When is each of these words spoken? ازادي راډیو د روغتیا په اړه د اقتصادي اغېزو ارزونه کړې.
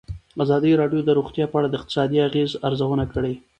ازادي 0.43 0.71
راډیو 0.81 1.01
د 1.05 1.09
روغتیا 1.17 1.45
په 1.49 1.55
اړه 1.59 1.67
د 1.69 1.73
اقتصادي 1.79 2.17
اغېزو 2.27 2.61
ارزونه 2.67 3.05
کړې. 3.13 3.33